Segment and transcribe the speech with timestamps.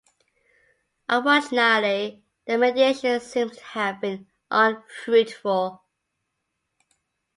[1.09, 5.83] Unfortunately, the mediation seems to have been unfruitful.